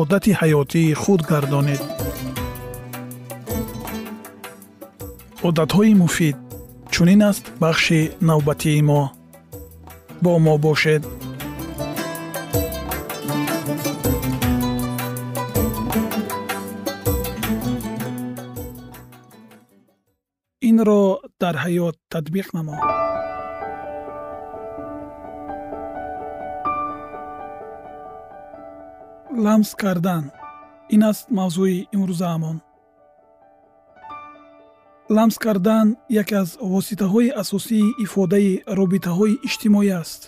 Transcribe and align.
одати 0.00 0.32
ҳаётии 0.40 0.94
худ 1.02 1.20
гардонед. 1.30 1.82
Одатҳои 5.48 5.92
муфид 6.02 6.36
чунин 6.92 7.22
аст 7.30 7.44
бахши 7.62 8.00
навбатии 8.28 8.82
мо. 8.88 9.02
Бо 10.22 10.32
мо 10.44 10.54
бошед. 10.64 11.02
Инро 20.68 21.02
дар 21.40 21.56
ҳаёт 21.64 21.96
татбиқ 22.12 22.46
намо 22.56 22.76
ламс 29.44 29.70
кардан. 29.82 30.24
Ин 30.94 31.02
аст 31.10 31.26
мавзӯи 31.38 31.78
имрӯзаамон 31.94 32.58
ламс 35.16 35.36
кардан 35.44 35.86
яке 36.20 36.34
аз 36.42 36.50
воситаҳои 36.72 37.34
асосии 37.42 37.94
ифодаи 38.04 38.62
робитаҳои 38.78 39.40
иҷтимоӣ 39.46 39.90
аст. 40.02 40.22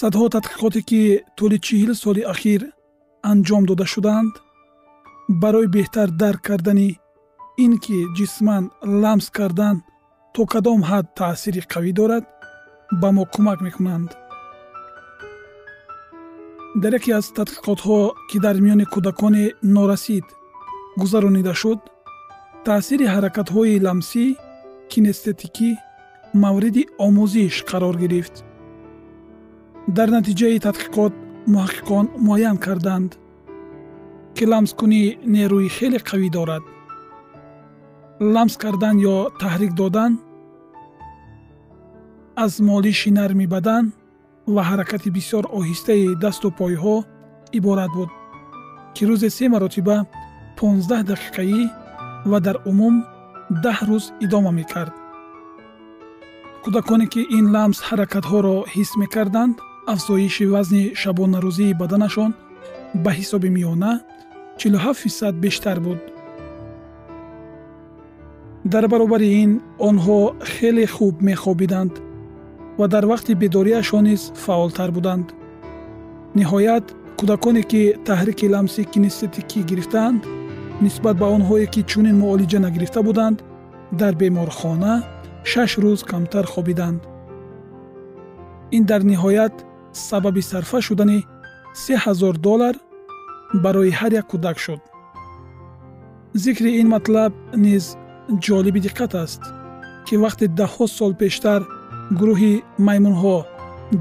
Садҳо 0.00 0.26
тадқиқоте 0.36 0.80
ки 0.88 1.02
тӯли 1.36 1.58
чил 1.66 1.90
соли 2.02 2.22
ахир 2.32 2.62
анҷом 3.30 3.62
дода 3.70 3.86
шудаанд 3.92 4.34
барои 5.42 5.72
беҳтар 5.76 6.08
дарк 6.22 6.40
кардани 6.48 6.90
ин 7.64 7.72
ки 7.84 7.98
ҷисман 8.16 8.64
ламс 9.02 9.26
кардан 9.36 9.76
то 10.34 10.42
кадом 10.52 10.80
ҳад 10.90 11.06
таъсири 11.18 11.62
қавӣ 11.72 11.92
дорад 11.98 12.24
ба 13.00 13.08
мо 13.16 13.24
кӯмак 13.32 13.58
мекунанд 13.66 14.10
дар 16.74 16.92
яке 16.98 17.12
аз 17.12 17.26
тадқиқотҳо 17.38 17.98
ки 18.28 18.38
дар 18.44 18.56
миёни 18.64 18.86
кӯдакони 18.92 19.44
норасид 19.74 20.26
гузаронида 21.00 21.54
шуд 21.60 21.80
таъсири 22.64 23.06
ҳаракатҳои 23.14 23.82
ламсӣ 23.86 24.24
кинестетикӣ 24.90 25.70
мавриди 26.42 26.82
омӯзиш 27.06 27.54
қарор 27.70 27.94
гирифт. 28.02 28.34
Дар 29.96 30.08
натиҷаи 30.16 30.62
тадқиқот 30.66 31.14
муҳаққиқон 31.52 32.06
муайян 32.26 32.56
карданд 32.64 33.10
ки 34.36 34.44
ламскунӣ 34.52 35.02
нерӯи 35.34 35.68
хеле 35.76 36.00
қавӣ 36.08 36.28
дорад. 36.36 36.64
Ламс 38.34 38.54
кардан 38.62 38.96
ё 39.14 39.16
таҳрик 39.40 39.72
додан 39.80 40.12
аз 42.44 42.52
молиши 42.68 43.10
нарми 43.18 43.46
бадан 43.54 43.84
ва 44.46 44.62
ҳаракати 44.70 45.10
бисёр 45.10 45.44
оҳистаи 45.58 46.14
дасту 46.24 46.48
пойҳо 46.60 46.96
иборат 47.58 47.90
буд 47.96 48.10
ки 48.94 49.02
рӯзе 49.08 49.30
се 49.36 49.48
маротиба 49.48 49.96
15 50.56 51.02
дақиқаӣ 51.10 51.60
ва 52.30 52.38
дар 52.40 52.56
умум 52.70 52.94
даҳ 53.64 53.78
рӯз 53.88 54.04
идома 54.24 54.50
мекард. 54.60 54.92
Кӯдаконе 56.64 57.06
ки 57.12 57.22
ин 57.38 57.46
ламс 57.54 57.78
ҳаракатҳоро 57.88 58.56
ҳис 58.74 58.90
мекарданд 59.02 59.56
афзоиши 59.92 60.44
вазни 60.54 60.84
шабонарӯзии 61.00 61.78
баданашон 61.80 62.30
ба 63.04 63.10
ҳисоби 63.18 63.48
миёна 63.56 63.92
47 64.58 64.94
фисад 65.02 65.34
бештар 65.44 65.78
буд. 65.80 66.00
Дар 68.72 68.84
баробари 68.92 69.28
ин 69.42 69.50
онҳо 69.88 70.18
хеле 70.52 70.86
хуб 70.94 71.14
мехобиданд 71.28 71.92
ва 72.82 72.88
дар 72.88 73.04
вақти 73.12 73.32
бедориашон 73.42 74.04
низ 74.10 74.22
фаъолтар 74.44 74.90
буданд. 74.96 75.26
Ниҳоят 76.38 76.86
кӯдаконе 77.18 77.62
ки 77.70 77.82
таҳрики 78.08 78.46
ламси 78.54 78.82
кинестетикӣ 78.92 79.60
гирифтаанд 79.70 80.22
нисбат 80.84 81.16
ба 81.22 81.26
онҳое 81.36 81.66
ки 81.74 81.80
чунин 81.90 82.16
муолиҷа 82.22 82.58
нагирифта 82.66 83.00
буданд 83.08 83.38
дар 84.00 84.12
беморхона 84.20 84.94
шаш 85.50 85.70
рӯз 85.82 86.00
камтар 86.10 86.46
хобиданд. 86.52 87.00
Ин 88.76 88.82
дар 88.90 89.02
ниҳоят 89.10 89.54
сабаби 90.08 90.42
сарфа 90.50 90.78
шудани 90.86 91.20
се 91.82 91.94
ҳазор 92.04 92.34
доллар 92.46 92.74
барои 93.64 93.92
ҳар 93.98 94.12
як 94.20 94.26
кӯдак 94.32 94.58
шуд. 94.64 94.80
Зикри 96.42 96.70
ин 96.80 96.88
матлаб 96.94 97.32
низ 97.64 97.84
ҷолиби 98.44 98.80
диққат 98.86 99.12
аст 99.24 99.42
ки 100.06 100.14
вақте 100.24 100.44
даҳҳо 100.60 100.86
сол 100.98 101.12
пештар 101.22 101.62
гурӯҳи 102.18 102.54
маймунҳо 102.88 103.36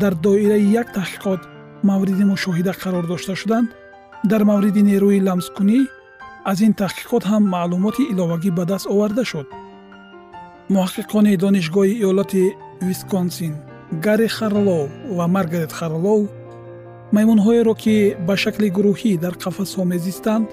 дар 0.01 0.13
доираи 0.25 0.65
як 0.81 0.87
таҳқиқот 0.97 1.41
мавриди 1.89 2.23
мушоҳида 2.33 2.73
қарор 2.81 3.05
дошта 3.11 3.33
шуданд. 3.41 3.67
Дар 4.31 4.41
мавриди 4.51 4.81
нерӯи 4.89 5.19
ламскунӣ 5.27 5.79
аз 6.51 6.57
ин 6.67 6.73
таҳқиқот 6.81 7.23
ҳам 7.31 7.43
маълумоти 7.55 8.03
иловагӣ 8.11 8.51
ба 8.57 8.63
даст 8.71 8.85
оварда 8.93 9.23
шуд. 9.31 9.47
Муҳаққиқони 10.73 11.39
донишгоҳи 11.43 11.93
иёлоти 12.01 12.43
висконсин 12.87 13.53
гарри 14.05 14.27
харлоу 14.37 14.83
ва 15.17 15.25
маргарет 15.35 15.71
харлоу 15.79 16.21
маймунҳоеро 17.15 17.73
ки 17.83 17.95
ба 18.27 18.35
шакли 18.43 18.67
гурӯҳӣ 18.77 19.11
дар 19.23 19.33
қафасҳо 19.43 19.83
мезистанд 19.93 20.47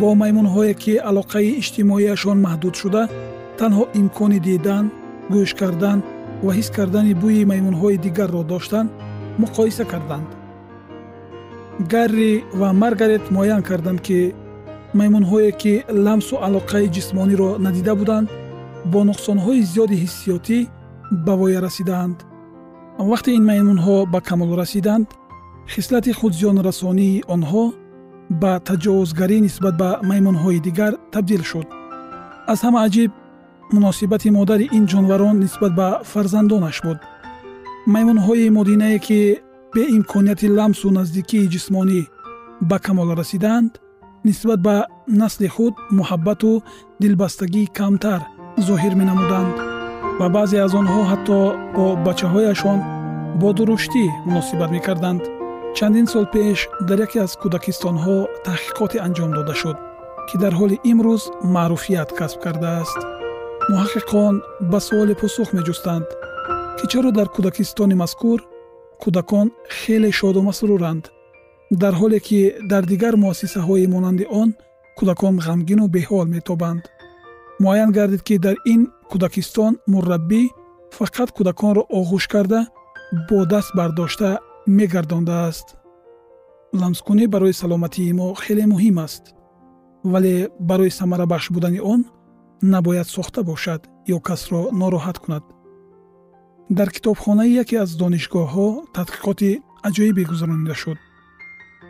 бо 0.00 0.08
маймунҳое 0.22 0.74
ки 0.82 0.94
алоқаи 1.10 1.56
иҷтимоияшон 1.60 2.38
маҳдуд 2.46 2.74
шуда 2.80 3.02
танҳо 3.58 3.84
имкони 4.00 4.38
дидан 4.46 4.84
гӯш 5.34 5.50
кардан 5.60 5.98
ва 6.44 6.52
ҳис 6.58 6.68
кардани 6.76 7.14
бӯи 7.22 7.42
маймунҳои 7.52 7.96
дигарро 8.04 8.42
доштанд 8.52 8.90
муқоиса 9.42 9.84
карданд. 9.92 10.28
Гарри 11.92 12.32
ва 12.60 12.68
маргарет 12.82 13.24
муайян 13.34 13.62
карданд 13.68 14.00
ки 14.06 14.18
маймунҳое 14.98 15.50
ки 15.62 15.74
ламсу 16.06 16.34
алоқаи 16.46 16.86
ҷисмониро 16.96 17.50
надида 17.66 17.92
буданд 18.00 18.28
бо 18.92 19.00
нуқсонҳои 19.10 19.66
зиёди 19.70 19.96
ҳиссиётӣ 20.02 20.58
ба 21.26 21.32
воя 21.40 21.60
расидаанд 21.66 22.18
вақте 23.10 23.30
ин 23.38 23.44
маймунҳо 23.50 23.96
ба 24.12 24.20
камол 24.28 24.50
расиданд 24.62 25.06
хислати 25.74 26.12
худзиёнрасонии 26.18 27.22
онҳо 27.34 27.64
ба 28.42 28.52
таҷовузгарӣ 28.68 29.36
нисбат 29.46 29.74
ба 29.82 29.90
маймунҳои 30.10 30.58
дигар 30.66 30.92
табдил 31.14 31.42
шуд. 31.50 31.66
Аз 32.52 32.58
ҳама 32.64 32.80
аҷиб 32.86 33.10
муносибати 33.72 34.30
модари 34.30 34.66
ин 34.78 34.84
ҷонварон 34.92 35.36
нисбат 35.44 35.72
ба 35.80 35.88
фарзандонаш 36.10 36.76
буд. 36.84 36.98
Маймунҳои 37.92 38.50
модинае 38.58 38.98
ки 39.06 39.20
беимконияти 39.74 40.48
ламсу 40.58 40.88
наздикии 40.98 41.50
ҷисмонӣ 41.54 42.00
ба 42.68 42.76
камол 42.86 43.08
расиданд 43.20 43.72
нисбат 44.28 44.60
ба 44.66 44.76
насли 45.20 45.48
худ 45.54 45.74
муҳаббату 45.98 46.52
дилбастагии 47.02 47.72
камтар 47.78 48.20
зоҳир 48.66 48.94
менамуданд. 49.00 49.54
Ва 50.20 50.26
баъзе 50.36 50.58
аз 50.66 50.72
онҳо 50.80 51.00
ҳатто 51.10 51.38
бо 51.76 51.86
бачаҳояшон 52.06 52.78
бо 53.40 53.48
дуруштӣ 53.56 54.04
муносибат 54.26 54.70
мекарданд. 54.76 55.22
Чандин 55.76 56.06
сол 56.12 56.26
пеш 56.34 56.58
дар 56.88 56.98
яке 57.06 57.18
аз 57.26 57.32
кӯдакистонҳо 57.42 58.16
таҳқиқоте 58.46 58.98
анҷом 59.06 59.30
дода 59.36 59.54
шуд 59.60 59.76
ки 60.28 60.34
дар 60.42 60.52
ҳоли 60.60 60.76
имрӯз 60.90 61.22
маъруфият 61.54 62.10
касб 62.18 62.38
кардааст 62.44 63.00
муҳаққиқон 63.70 64.34
ба 64.70 64.78
суоле 64.86 65.14
посух 65.22 65.48
меҷустанд 65.56 66.06
ки 66.78 66.84
чаро 66.90 67.10
дар 67.18 67.28
кӯдакистони 67.34 67.96
мазкур 68.02 68.38
кӯдакон 69.02 69.46
хеле 69.78 70.10
шоду 70.18 70.40
масруранд 70.48 71.04
дар 71.82 71.94
ҳоле 72.00 72.18
ки 72.26 72.40
дар 72.70 72.82
дигар 72.92 73.14
муассисаҳои 73.24 73.86
монанди 73.94 74.24
он 74.42 74.50
кӯдакон 74.98 75.34
ғамгину 75.46 75.84
беҳол 75.96 76.26
метобанд. 76.36 76.82
Муайян 77.62 77.90
гардид 77.96 78.22
ки 78.28 78.34
дар 78.44 78.56
ин 78.72 78.82
кӯдакистон 79.10 79.72
мурраббӣ 79.92 80.42
фақат 80.98 81.28
кӯдаконро 81.36 81.82
оғӯш 81.98 82.24
карда 82.32 82.60
бо 83.28 83.38
даст 83.52 83.70
бардошта 83.78 84.30
мегардондааст. 84.66 85.66
Ламскунӣ 86.80 87.24
барои 87.34 87.52
саломатии 87.62 88.12
мо 88.18 88.26
хеле 88.42 88.64
муҳим 88.72 88.96
аст 89.06 89.24
вале 90.12 90.34
барои 90.70 90.90
самарабахш 90.98 91.46
будани 91.54 91.80
он 91.92 92.00
набояд 92.62 93.08
сохта 93.08 93.42
бошад 93.42 93.80
ё 94.06 94.18
касро 94.20 94.70
нороҳат 94.80 95.18
кунад. 95.18 95.44
Дар 96.70 96.88
китобхонаи 96.90 97.56
яке 97.62 97.76
аз 97.84 97.90
донишгоҳҳо 98.02 98.66
тадқиқоти 98.96 99.50
аҷоибе 99.88 100.22
гузаронида 100.30 100.74
шуд. 100.82 100.98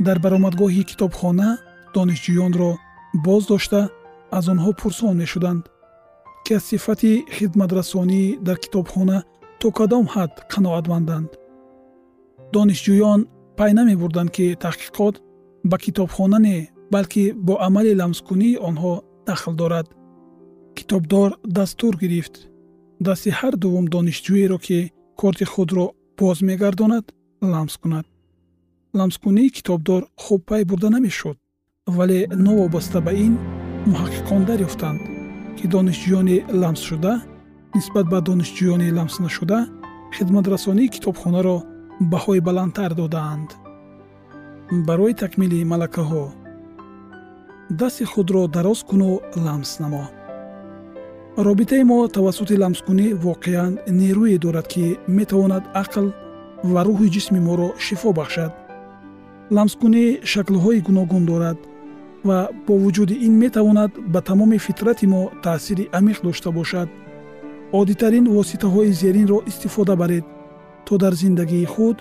Дар 0.06 0.18
баромадгоҳи 0.24 0.82
китобхона 0.90 1.48
донишҷӯёнро 1.94 2.70
боз 3.26 3.42
дошта 3.52 3.80
аз 4.38 4.44
онҳо 4.52 4.70
пурсон 4.80 5.16
мешуданд 5.22 5.62
ки 6.44 6.52
аз 6.58 6.64
сифати 6.70 7.12
хидматрасонӣ 7.36 8.22
дар 8.46 8.56
китобхона 8.64 9.18
то 9.60 9.68
кадом 9.78 10.06
ҳад 10.14 10.32
қаноатманданд. 10.52 11.30
Донишҷӯён 12.54 13.20
пай 13.58 13.70
намебурданд 13.78 14.30
ки 14.36 14.46
таҳқиқот 14.64 15.14
ба 15.70 15.76
китобхона 15.84 16.38
не 16.46 16.56
балки 16.92 17.24
бо 17.46 17.54
амали 17.66 17.92
ламскунии 18.00 18.60
онҳо 18.68 18.92
дахл 19.26 19.52
дорад 19.62 19.86
китобдор 20.78 21.30
дастур 21.56 21.94
гирифт. 22.02 22.34
Дасти 23.06 23.30
ҳар 23.38 23.54
дуввум 23.62 23.86
донишҷӯеро 23.94 24.58
ки 24.66 24.78
корти 25.20 25.46
худро 25.52 25.86
боз 26.18 26.38
мегардонад 26.48 27.06
ламс 27.52 27.74
кунад 27.82 28.06
ламскунии 28.98 29.54
китобдор 29.56 30.02
хуб 30.24 30.40
пай 30.48 30.62
бурда 30.64 30.88
намешуд 30.90 31.36
вале 31.96 32.20
новобаста 32.46 32.98
ба 33.06 33.12
ин 33.26 33.34
муҳаққиқон 33.90 34.42
дарёфтанд 34.50 35.00
ки 35.56 35.64
донишҷӯёни 35.74 36.36
ламсшуда 36.62 37.14
нисбат 37.76 38.06
ба 38.12 38.18
донишҷӯёни 38.28 38.88
ламснашуда 38.98 39.58
хидматрасонии 40.16 40.92
китобхонаро 40.94 41.56
баҳои 42.12 42.40
баландтар 42.48 42.90
додаанд. 43.00 43.50
Барои 44.88 45.14
такмили 45.22 45.68
малакаҳо 45.72 46.24
дасти 47.80 48.04
худро 48.12 48.42
дароз 48.56 48.80
куну 48.88 49.10
ламс 49.46 49.70
намо 49.82 50.04
робитаи 51.38 51.84
мо 51.84 52.08
тавассути 52.08 52.54
ламскунӣ 52.62 53.06
воқеан 53.26 53.72
нерӯе 54.00 54.38
дорад 54.44 54.66
ки 54.72 54.98
метавонад 55.18 55.64
ақл 55.82 56.06
ва 56.72 56.80
рӯҳи 56.86 57.08
ҷисми 57.14 57.40
моро 57.46 57.68
шифо 57.84 58.10
бахшад. 58.18 58.52
Ламскунӣ 59.56 60.04
шаклҳои 60.32 60.84
гуногун 60.86 61.24
дорад 61.30 61.58
ва 62.28 62.38
бо 62.66 62.74
вуҷуди 62.82 63.16
ин 63.26 63.34
метавонад 63.44 63.92
ба 64.12 64.20
тамоми 64.28 64.58
фитрати 64.66 65.06
мо 65.12 65.22
таъсири 65.44 65.84
амиқ 65.98 66.18
дошта 66.26 66.50
бошад. 66.58 66.88
Оддитарин 67.78 68.26
воситаҳои 68.36 68.96
зеринро 69.00 69.38
истифода 69.50 69.94
баред 70.02 70.26
то 70.86 70.92
дар 71.02 71.14
зиндагии 71.22 71.70
худ 71.74 71.98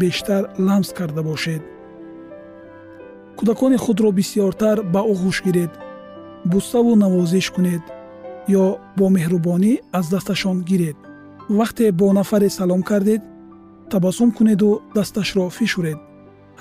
бештар 0.00 0.42
ламс 0.66 0.88
карда 0.98 1.22
бошед. 1.30 1.62
Кӯдакони 3.38 3.76
худро 3.84 4.10
бисьёртар 4.18 4.78
ба 4.92 5.00
оғӯш 5.12 5.36
гиред 5.46 5.72
буставу 6.52 6.92
навозиш 6.96 7.50
кунед 7.56 7.84
ё 8.48 8.66
бо 8.98 9.06
меҳрубонӣ 9.16 9.72
аз 9.98 10.06
дасташон 10.14 10.56
гиред. 10.70 10.96
Вақте 11.58 11.84
бо 11.92 12.06
нафаре 12.12 12.48
салом 12.58 12.82
кардед 12.82 13.22
табассум 13.90 14.30
кунеду 14.32 14.70
дасташро 14.94 15.44
фишуред. 15.58 15.98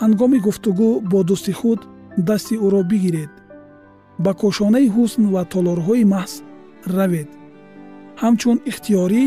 Ҳангоми 0.01 0.39
гуфтугӯ 0.46 0.92
бо 1.12 1.20
дӯсти 1.30 1.53
худ 1.60 1.80
дасти 2.27 2.56
ӯро 2.65 2.82
бигиред. 2.92 3.32
Ба 4.24 4.32
кошонаи 4.42 4.88
ҳусн 4.96 5.24
ва 5.34 5.44
толорҳои 5.53 6.03
маҳз 6.13 6.34
равед. 6.96 7.30
Ҳамчун 8.22 8.58
ихтиёрӣ 8.70 9.24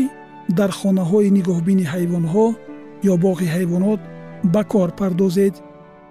дар 0.57 0.71
хонаҳои 0.79 1.33
нигоҳбини 1.37 1.85
ҳайвонҳо 1.93 2.47
ё 3.11 3.13
боғи 3.25 3.47
ҳайвонот 3.55 4.01
ба 4.53 4.61
кор 4.71 4.89
пардозед 4.99 5.55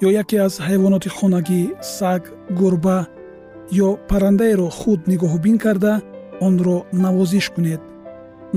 ё 0.06 0.08
яке 0.22 0.36
аз 0.46 0.54
ҳайвоноти 0.66 1.08
хонагӣ 1.16 1.62
саг 1.96 2.22
гурба 2.58 2.98
ё 3.86 3.88
паррандаеро 4.08 4.68
худ 4.78 5.00
нигоҳубин 5.12 5.56
карда 5.64 5.92
онро 6.46 6.76
навозиш 7.04 7.46
кунед. 7.54 7.82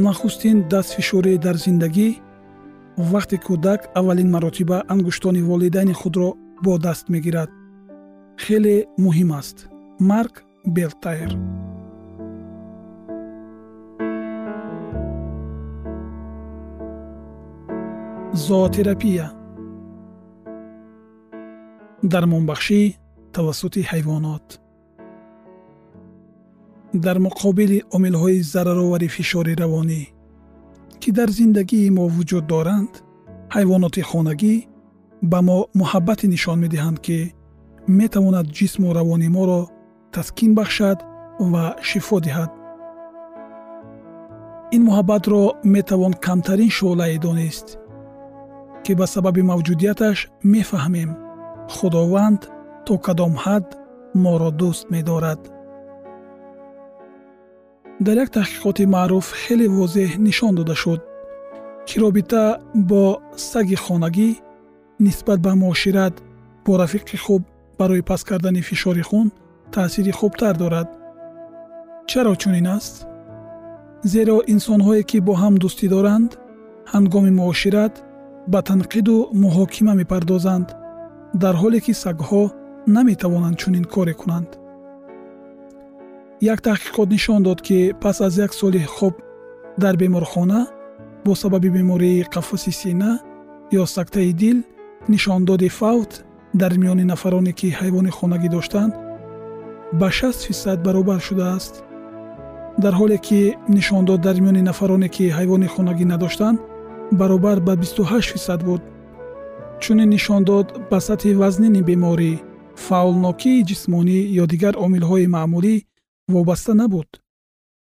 Нахустин 0.06 0.58
дастфишурӣ 0.72 1.34
дар 1.46 1.56
зиндагӣ 1.66 2.10
вақте 3.12 3.38
кӯдак 3.46 3.82
аввалин 4.00 4.30
маротиба 4.36 4.78
ангуштони 4.94 5.42
волидайни 5.50 5.96
худро 6.02 6.30
бо 6.64 6.74
даст 6.86 7.06
мегирад. 7.14 7.50
Хеле 8.44 8.78
муҳим 9.04 9.30
аст. 9.40 9.58
Марк 10.10 10.36
белтайр. 10.76 11.32
Зоотерапия. 18.46 19.28
Дармонбахшӣ 22.12 22.82
тавассути 23.36 23.82
ҳайвонот 23.92 24.65
дар 27.06 27.18
муқобили 27.28 27.84
омилҳои 27.96 28.40
зараровари 28.54 29.08
фишори 29.16 29.54
равонӣ 29.62 30.04
ки 31.02 31.10
дар 31.18 31.30
зиндагии 31.40 31.94
мо 31.98 32.06
вуҷуд 32.16 32.46
доранд 32.54 32.94
ҳайвоноти 33.56 34.02
хонагӣ 34.10 34.56
ба 35.32 35.40
мо 35.48 35.58
муҳаббате 35.80 36.26
нишон 36.34 36.58
медиҳанд 36.66 36.98
ки 37.06 37.20
метавонад 38.00 38.48
ҷисму 38.58 38.88
равони 39.00 39.30
моро 39.38 39.62
таскин 40.16 40.52
бахшад 40.60 41.00
ва 41.52 41.66
шифо 41.90 42.18
диҳад. 42.26 42.52
Ин 44.76 44.82
муҳаббатро 44.88 45.42
метавон 45.76 46.14
камтарин 46.26 46.72
шӯълае 46.78 47.18
донист 47.26 47.68
ки 48.84 48.92
ба 49.00 49.06
сабаби 49.14 49.42
мавҷудияташ 49.52 50.18
мефаҳмем. 50.54 51.12
Худованд 51.76 52.42
то 52.86 52.94
кадом 53.06 53.34
ҳад 53.44 53.66
моро 54.24 54.50
дӯст 54.60 54.84
медорад 54.94 55.42
дар 58.00 58.18
як 58.18 58.30
таҳқиқоти 58.30 58.86
маъруф 58.86 59.26
хеле 59.42 59.68
возеҳ 59.68 60.12
нишон 60.28 60.56
дода 60.56 60.76
шуд 60.76 61.02
ки 61.88 61.96
робита 62.00 62.44
бо 62.90 63.04
саги 63.36 63.76
хонагӣ 63.76 64.30
нисбат 65.00 65.40
ба 65.46 65.52
муошират 65.56 66.16
бо 66.66 66.72
рафиқи 66.82 67.18
хуб 67.18 67.42
барои 67.80 68.02
паст 68.02 68.24
кардани 68.30 68.62
фишори 68.62 69.02
хун 69.02 69.28
таъсири 69.72 70.12
хубтар 70.12 70.56
дорад. 70.58 70.88
Чаро 72.08 72.36
чунин 72.36 72.68
аст? 72.78 72.96
Зеро 74.12 74.38
инсонҳое 74.54 75.04
ки 75.10 75.18
бо 75.28 75.34
ҳам 75.42 75.56
дӯстӣ 75.62 75.88
доранд 75.96 76.32
ҳангоми 76.94 77.32
муошират 77.40 77.94
ба 78.52 78.60
танқиду 78.70 79.16
муҳокима 79.44 79.94
мепардозанд 80.02 80.68
дар 81.42 81.56
ҳоле 81.62 81.80
ки 81.86 81.94
сагҳо 82.04 82.44
наметавонанд 82.96 83.58
чунин 83.62 83.86
коре 83.94 84.14
кунанд 84.22 84.50
як 86.42 86.60
таҳқиқот 86.62 87.10
нишон 87.10 87.44
дод 87.44 87.62
ки 87.62 87.94
пас 88.02 88.22
аз 88.22 88.38
як 88.38 88.54
соли 88.54 88.80
хоб 88.80 89.14
дар 89.78 89.98
беморхона 89.98 90.68
бо 91.26 91.36
сабаби 91.36 91.70
бемории 91.70 92.26
қафаси 92.34 92.72
сина 92.72 93.20
ё 93.72 93.86
сактаи 93.86 94.32
дил 94.32 94.64
нишондоди 95.08 95.70
фавт 95.70 96.26
дар 96.54 96.74
миёни 96.74 97.04
нафароне 97.04 97.54
ки 97.54 97.68
ҳайвони 97.80 98.10
хонагӣ 98.10 98.50
доштанд 98.50 98.94
ба 99.94 100.12
6 100.12 100.48
фисад 100.48 100.84
баробар 100.84 101.20
шудааст. 101.22 101.84
Дар 102.78 102.94
ҳоле 102.94 103.18
ки 103.18 103.56
нишондод 103.68 104.22
дар 104.22 104.36
миёни 104.44 104.62
нафароне 104.62 105.10
ки 105.10 105.30
ҳайвони 105.38 105.68
хонагӣ 105.68 106.06
надоштанд 106.06 106.60
баробар 107.12 107.60
ба 107.60 107.76
28 107.76 108.32
фисад 108.34 108.64
буд. 108.64 108.82
Чунин 109.80 110.10
нишон 110.10 110.44
дод 110.44 110.68
ба 110.92 111.00
сатҳи 111.08 111.36
вазнини 111.42 111.82
беморӣ 111.82 112.34
фаъолнокии 112.86 113.64
ҷисмонӣ 113.70 114.20
ё 114.42 114.46
дигар 114.54 114.74
омилҳои 114.86 115.28
маъмулӣ 115.36 115.76
вобаста 116.34 116.74
набуд. 116.74 117.10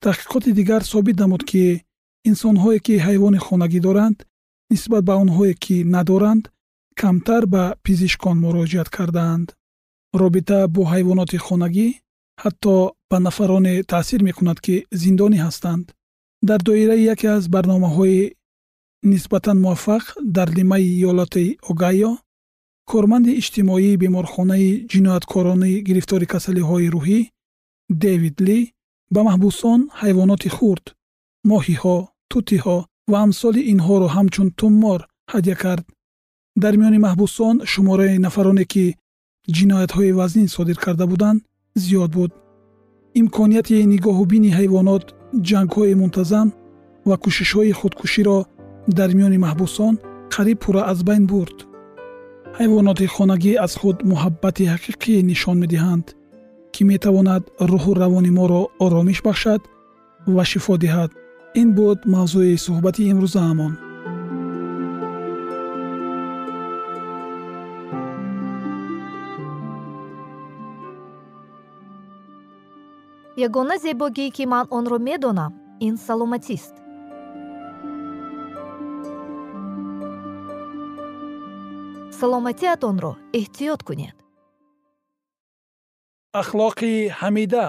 Таҳқиқоти 0.04 0.52
дигар 0.60 0.82
собит 0.94 1.18
намуд 1.24 1.44
ки 1.50 1.63
инсонҳое 2.30 2.80
ки 2.86 2.94
ҳайвони 3.06 3.40
хонагӣ 3.48 3.80
доранд 3.88 4.18
нисбат 4.72 5.04
ба 5.10 5.13
онҳое 5.24 5.54
ки 5.63 5.75
надоранд 5.96 6.44
камтар 7.02 7.44
ба 7.54 7.63
пизишкон 7.86 8.38
муроҷиат 8.46 8.90
кардаанд. 8.98 9.48
Робита 10.22 10.60
бо 10.75 10.82
ҳайвоноти 10.94 11.38
хонагӣ 11.48 11.88
ҳатто 12.44 12.74
ба 13.10 13.18
нафароне 13.28 13.74
таъсир 13.92 14.20
мекунад 14.30 14.58
ки 14.66 14.75
зиндонӣ 15.02 15.38
ҳастанд. 15.46 15.86
Дар 16.50 16.60
доираи 16.68 17.04
яке 17.13 17.28
аз 17.38 17.44
барномаҳои 17.56 18.34
нисбатан 19.12 19.58
муваффақ 19.66 20.06
дар 20.36 20.50
лимаи 20.58 20.86
иёлоти 20.98 21.46
огайо 21.72 22.12
корманди 22.92 23.32
иҷтимоии 23.42 24.00
беморхонаи 24.04 24.70
ҷинояткорони 24.92 25.74
гирифтори 25.88 26.25
касалиҳои 26.34 26.92
рӯҳӣ 26.96 27.20
дэвид 28.03 28.38
ли 28.47 28.59
ба 29.13 29.21
маҳбусон 29.29 29.79
ҳайвоноти 30.01 30.50
хурд 30.57 30.85
моҳиҳо 31.51 31.97
тутиҳо 32.31 32.77
ва 33.12 33.17
амсоли 33.25 33.62
инҳоро 33.73 34.07
ҳамчун 34.15 34.47
туммор 34.59 35.00
ҳадя 35.33 35.55
кард. 35.63 35.85
Дар 36.63 36.73
миёни 36.79 37.00
маҳбусон 37.07 37.55
шумораи 37.71 38.21
нафароне 38.25 38.65
ки 38.73 38.85
ҷиноятҳои 39.55 40.15
вазнин 40.19 40.47
содир 40.55 40.77
карда 40.85 41.05
буданд 41.12 41.39
зиёд 41.83 42.12
буд. 42.17 42.31
Имконияти 43.21 43.77
нигоҳубини 43.93 44.55
ҳайвонот 44.57 45.05
ҷангҳои 45.50 46.00
мунтазам 46.01 46.47
ва 47.07 47.15
кӯшишҳои 47.23 47.77
худкуширо 47.79 48.39
дар 48.97 49.09
миёни 49.17 49.38
маҳбусон 49.45 49.93
қариб 50.33 50.57
пурра 50.63 50.81
аз 50.91 51.00
байн 51.07 51.23
бурд. 51.31 51.57
Ҳайвоноти 52.57 53.05
хонагӣ 53.15 53.53
аз 53.65 53.73
худ 53.79 53.97
муҳаббати 54.12 54.63
ҳақиқӣ 54.73 55.13
нишон 55.31 55.57
медиҳанд 55.63 56.05
ки 56.74 56.82
метавонад 56.92 57.44
рӯҳу 57.72 57.92
равони 58.01 58.32
моро 58.38 58.62
оромиш 58.84 59.20
бахшад 59.27 59.62
ва 60.36 60.44
шифо 60.51 60.75
диҳад. 60.84 61.12
Ин 61.62 61.68
буд 61.77 62.00
мавзӯи 62.13 62.56
суҳбати 62.65 63.03
имрӯзаамон 63.12 63.74
ягона 73.46 73.75
зебогӣ 73.84 74.27
ки 74.36 74.44
ман 74.53 74.65
онро 74.77 74.98
медонам 75.08 75.53
ин 75.88 75.96
саломатист. 76.06 76.75
Саломатиатонро 82.20 83.13
эҳтиёт 83.39 83.82
кунед 83.88 84.23
ахлоқи 86.34 87.10
ҳамида 87.20 87.66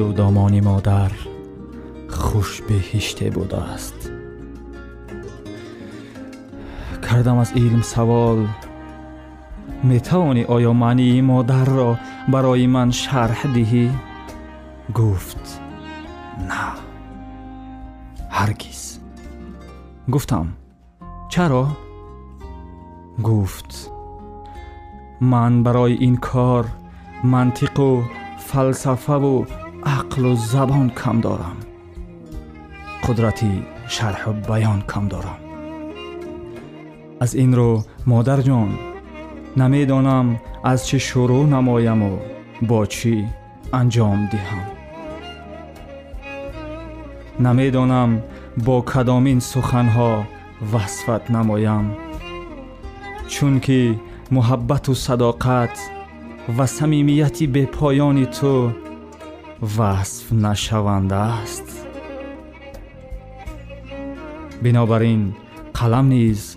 و 0.00 0.12
دامان 0.12 0.60
مادر 0.60 1.10
خوش 2.08 2.62
بهشته 2.62 3.30
بوده 3.30 3.56
است. 3.56 4.10
کردم 7.10 7.36
از 7.38 7.52
علم 7.52 7.82
سوال 7.82 8.48
می‌توانی 9.82 10.44
آیا 10.44 10.72
معنی 10.72 11.20
مادر 11.20 11.64
را 11.64 11.98
برای 12.28 12.66
من 12.66 12.90
شرح 12.90 13.46
دهی؟ 13.54 13.90
گفت 14.94 15.60
نه. 16.48 16.72
هرگز. 18.30 18.98
گفتم 20.12 20.46
چرا؟ 21.28 21.68
گفت 23.22 23.90
من 25.20 25.62
برای 25.62 25.92
این 25.92 26.16
کار 26.16 26.66
منطق 27.24 27.80
و 27.80 28.02
فلسفه 28.38 29.12
و 29.12 29.44
ақлу 29.97 30.31
забон 30.51 30.87
кам 30.99 31.17
дорам 31.25 31.57
қудрати 33.05 33.51
шарҳу 33.95 34.31
баён 34.49 34.79
кам 34.91 35.05
дорам 35.13 35.39
аз 37.23 37.31
ин 37.43 37.51
рӯ 37.59 37.71
модарҷон 38.11 38.69
намедонам 39.61 40.27
аз 40.71 40.79
чӣ 40.87 40.97
шурӯъ 41.07 41.41
намояму 41.55 42.13
бо 42.69 42.79
чӣ 42.95 43.15
анҷом 43.79 44.19
диҳам 44.31 44.65
намедонам 47.45 48.11
бо 48.65 48.75
кадомин 48.91 49.39
суханҳо 49.51 50.11
васфат 50.71 51.23
намоям 51.35 51.85
чунки 53.33 53.81
муҳаббату 54.35 54.91
садоқат 55.05 55.75
ва 56.57 56.65
самимияти 56.77 57.45
бепоёни 57.55 58.25
ту 58.37 58.53
васф 59.60 60.30
нашаванда 60.30 61.36
аст 61.42 61.68
бинобар 64.62 65.02
ин 65.02 65.34
қалам 65.74 66.08
низ 66.08 66.56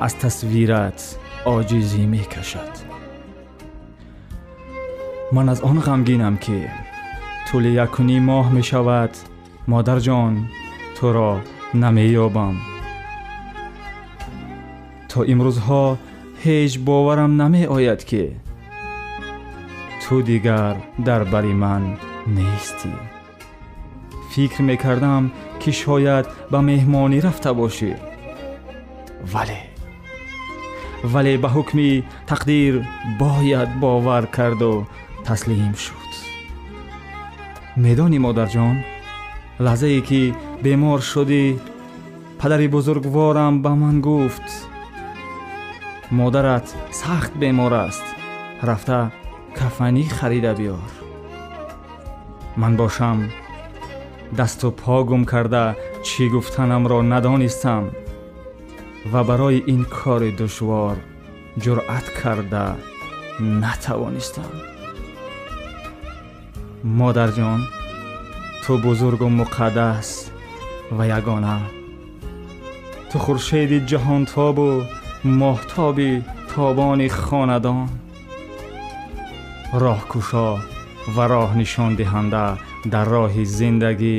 аз 0.00 0.14
тасвират 0.14 0.98
оҷизӣ 1.46 2.04
мекашад. 2.06 2.72
Ман 5.32 5.48
аз 5.48 5.60
он 5.62 5.78
ғамгинам 5.86 6.36
ки 6.44 6.58
тӯли 7.46 7.70
якуним 7.84 8.24
моҳ 8.28 8.46
мешавад. 8.58 9.12
Модарҷон 9.72 10.34
туро 10.96 11.32
намеёбам. 11.82 12.54
То 15.10 15.18
имрӯзҳо 15.32 15.84
ҳеҷ 16.44 16.72
боварам 16.86 17.32
намеояд 17.42 18.00
ки 18.10 18.24
تو 20.08 20.22
دیگر 20.22 20.76
در 21.04 21.24
بری 21.24 21.52
من 21.52 21.96
نیستی. 22.26 22.92
فکر 24.30 24.62
می‌کردم 24.62 25.30
که 25.60 25.70
شاید 25.70 26.26
به 26.50 26.60
مهمانی 26.60 27.20
رفته 27.20 27.52
باشی. 27.52 27.94
ولی 29.34 29.58
ولی 31.14 31.36
به 31.36 31.48
حکمی 31.48 32.04
تقدیر 32.26 32.84
باید 33.18 33.80
باور 33.80 34.26
کرد 34.26 34.62
و 34.62 34.84
تسلیم 35.24 35.72
شد. 35.72 35.92
میدانی 37.76 38.18
مادر 38.18 38.46
جان 38.46 38.84
لحظه 39.60 39.86
ای 39.86 40.00
که 40.00 40.34
بیمار 40.62 40.98
شدی 40.98 41.60
پدری 42.38 42.68
بزرگوارم 42.68 43.62
به 43.62 43.68
من 43.68 44.00
گفت 44.00 44.68
مادرت 46.10 46.74
سخت 46.90 47.38
بیمار 47.38 47.74
است 47.74 48.04
رفته 48.62 49.25
кафанӣ 49.58 50.04
харида 50.16 50.52
биёр 50.58 50.92
ман 52.60 52.72
бошам 52.80 53.18
дасту 54.38 54.68
по 54.80 54.96
гум 55.08 55.22
карда 55.32 55.64
чӣ 56.06 56.24
гуфтанамро 56.32 56.98
надонистам 57.12 57.84
ва 59.12 59.20
барои 59.28 59.64
ин 59.74 59.82
кори 59.96 60.30
душвор 60.40 60.96
ҷуръат 61.62 62.06
карда 62.20 62.66
натавонистам 63.62 64.52
модарҷон 67.00 67.60
ту 68.62 68.72
бузургу 68.84 69.26
муқаддас 69.40 70.08
ва 70.96 71.04
ягона 71.18 71.56
ту 73.10 73.16
хуршеди 73.24 73.78
ҷаҳонтобу 73.90 74.68
моҳтоби 75.40 76.10
тобони 76.52 77.08
хонадон 77.22 77.88
роҳкушо 79.84 80.48
ва 81.14 81.24
роҳнишондиҳанда 81.34 82.44
дар 82.92 83.06
роҳи 83.14 83.44
зиндагӣ 83.58 84.18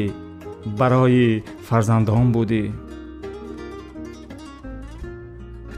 барои 0.80 1.30
фарзандон 1.68 2.28
будӣ 2.36 2.66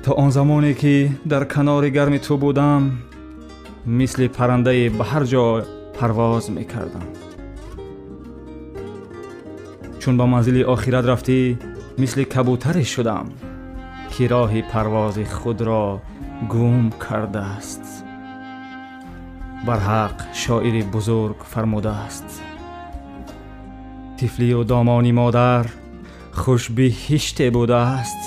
то 0.03 0.09
он 0.23 0.29
замоне 0.37 0.73
ки 0.81 0.95
дар 1.31 1.43
канори 1.53 1.89
гарми 1.97 2.19
ту 2.25 2.33
будам 2.43 2.81
мисли 3.99 4.27
паррандаи 4.37 4.83
ба 4.97 5.05
ҳар 5.11 5.23
ҷо 5.31 5.45
парвоз 5.97 6.45
мекардам 6.57 7.05
чун 10.01 10.13
ба 10.19 10.25
манзили 10.33 10.61
охират 10.73 11.05
рафтӣ 11.11 11.39
мисли 12.01 12.23
кабутаре 12.33 12.83
шудам 12.93 13.27
ки 14.11 14.23
роҳи 14.33 14.61
парвози 14.71 15.25
худро 15.37 15.85
гум 16.51 16.83
кардааст 19.58 19.66
барҳақ 19.66 20.16
шоири 20.34 20.82
бузург 20.82 21.38
фармудааст 21.52 22.28
тифлию 24.18 24.64
домони 24.64 25.12
модар 25.12 25.66
хушбиҳиште 26.32 27.50
будааст 27.50 28.22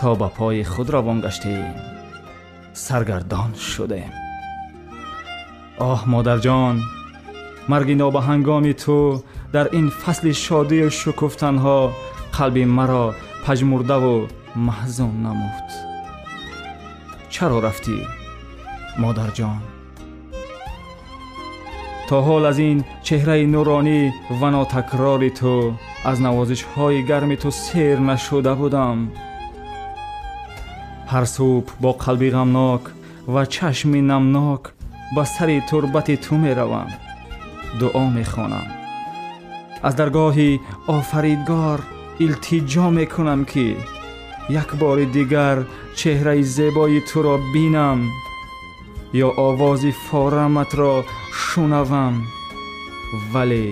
то 0.00 0.14
ба 0.16 0.28
пои 0.38 0.62
худ 0.62 0.90
равон 0.90 1.20
гаштем 1.20 1.74
саргардон 2.74 3.50
шудем 3.54 4.12
оҳ 5.78 6.00
модарҷон 6.14 6.76
марги 7.68 7.94
нобаҳангоми 7.94 8.74
ту 8.84 9.24
дар 9.52 9.66
ин 9.78 9.90
фасли 9.90 10.32
шодию 10.32 10.90
шукуфтанҳо 10.90 11.92
қалби 12.36 12.64
маро 12.78 13.14
пажмурдаву 13.44 14.28
маҳзун 14.54 15.14
намуд 15.26 15.68
чаро 17.34 17.58
рафтӣ 17.66 17.98
модарҷон 19.04 19.60
تا 22.09 22.21
حال 22.21 22.45
از 22.45 22.59
این 22.59 22.83
چهره 23.03 23.45
نورانی 23.45 24.13
و 24.41 24.49
ناتکرار 24.49 25.29
تو 25.29 25.73
از 26.05 26.21
نوازش 26.21 26.63
های 26.63 27.05
گرم 27.05 27.35
تو 27.35 27.51
سیر 27.51 27.99
نشده 27.99 28.53
بودم. 28.53 29.11
هر 31.07 31.25
صبح 31.25 31.73
با 31.81 31.91
قلبی 31.91 32.29
غمناک 32.29 32.81
و 33.35 33.45
چشم 33.45 33.89
نمناک 33.89 34.59
به 35.15 35.23
سر 35.23 35.59
تربت 35.59 36.11
تو 36.11 36.37
می 36.37 36.51
روم. 36.51 36.87
دعا 37.81 38.09
می 38.09 38.25
خونم 38.25 38.67
از 39.83 39.95
درگاهی 39.95 40.59
آفریدگار 40.87 41.79
التجا 42.19 42.89
می 42.89 43.07
کنم 43.07 43.45
که 43.45 43.75
یک 44.49 44.67
بار 44.79 45.03
دیگر 45.03 45.63
چهره 45.95 46.41
زیبای 46.41 47.01
تو 47.01 47.21
را 47.21 47.39
بینم 47.53 48.01
یا 49.13 49.33
آواز 49.37 49.85
فارمت 49.85 50.75
را 50.75 51.03
шунавам. 51.45 52.15
Вале 53.31 53.65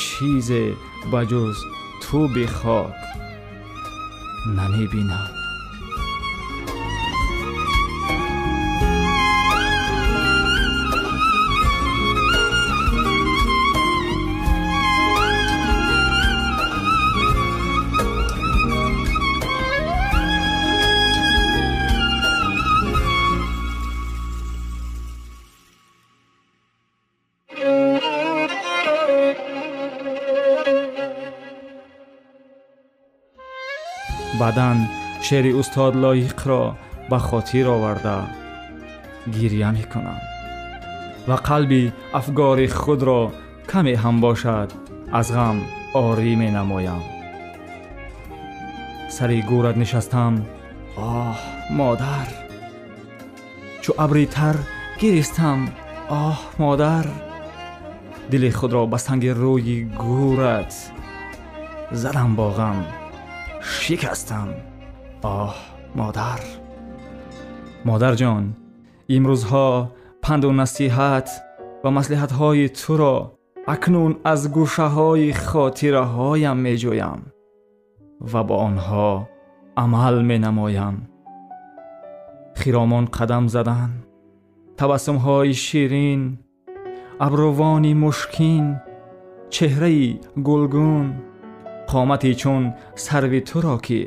чизе 0.00 0.64
ба 1.10 1.20
ҷуз 1.30 1.58
ту 2.02 2.18
бихок. 2.34 2.94
Намебинам 4.56 5.37
بدن 34.48 34.88
شعر 35.20 35.56
استاد 35.56 35.96
لایق 35.96 36.48
را 36.48 36.76
به 37.10 37.18
خاطر 37.18 37.68
آورده. 37.68 38.22
گیریه 39.32 39.70
می 39.70 39.82
کنم 39.82 40.18
و 41.28 41.32
قلبی 41.32 41.92
افگار 42.14 42.66
خود 42.66 43.02
را 43.02 43.32
کمی 43.72 43.94
هم 43.94 44.20
باشد 44.20 44.72
از 45.12 45.32
غم 45.32 45.60
آری 45.94 46.36
می 46.36 46.50
نمایم. 46.50 47.02
سری 49.08 49.42
گورت 49.42 49.76
نشستم. 49.76 50.46
آه 50.96 51.38
مادر. 51.70 52.26
چو 53.80 53.94
ابری 53.98 54.26
تر 54.26 54.54
گریستم. 54.98 55.68
آه 56.08 56.40
مادر. 56.58 57.04
دل 58.30 58.50
خود 58.50 58.72
را 58.72 58.86
به 58.86 58.96
سنگ 58.96 59.26
روی 59.26 59.84
گورت 59.84 60.90
زدم 61.92 62.34
با 62.36 62.50
غم. 62.50 62.84
شکستم 63.70 64.48
آه 65.22 65.56
مادر. 65.96 66.38
مادر 67.84 68.14
جان 68.14 68.56
امروزها 69.08 69.92
پند 70.22 70.44
و 70.44 70.52
نصیحت 70.52 71.30
و 71.84 71.90
مسلحت 71.90 72.32
های 72.32 72.68
تو 72.68 72.96
را 72.96 73.38
اکنون 73.66 74.16
از 74.24 74.52
گوشه 74.52 74.82
های 74.82 75.32
خاطره 75.32 76.00
هایم 76.00 76.56
می 76.56 76.76
جویم 76.76 77.32
و 78.32 78.44
با 78.44 78.56
آنها 78.56 79.28
عمل 79.76 80.22
می 80.22 80.38
نمایم 80.38 81.08
خیرامان 82.54 83.04
قدم 83.04 83.46
زدن 83.46 83.90
تبسم 84.76 85.16
های 85.16 85.54
شیرین 85.54 86.38
ابروانی 87.20 87.94
مشکین 87.94 88.80
چهره 89.50 90.12
گلگون 90.44 91.27
қомати 91.91 92.31
чун 92.41 92.63
сарви 93.05 93.41
туро 93.49 93.77
ки 93.85 94.01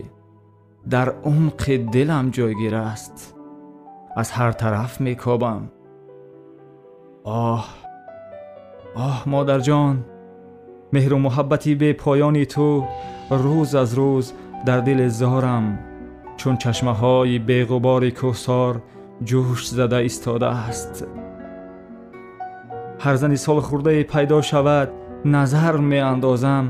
дар 0.93 1.09
умқи 1.31 1.75
дилам 1.95 2.27
ҷойгир 2.37 2.75
аст 2.93 3.17
аз 4.21 4.29
ҳар 4.37 4.53
тараф 4.63 4.93
мекобам 5.07 5.63
оҳ 7.25 7.65
оҳ 9.09 9.19
модарҷон 9.35 9.95
меҳру 10.95 11.17
муҳаббати 11.27 11.73
бепоёни 11.83 12.45
ту 12.55 12.69
рӯз 13.43 13.71
аз 13.83 13.91
рӯз 13.99 14.27
дар 14.67 14.81
дили 14.87 15.09
зорам 15.21 15.67
чун 16.39 16.55
чашмаҳои 16.63 17.37
беғубори 17.49 18.11
кӯҳсор 18.21 18.75
ҷӯш 19.29 19.61
зада 19.79 20.01
истодааст 20.09 20.95
ҳар 23.05 23.17
зани 23.23 23.39
солхӯрдае 23.47 24.03
пайдо 24.13 24.39
шавад 24.51 24.89
назар 25.35 25.75
меандозам 25.93 26.67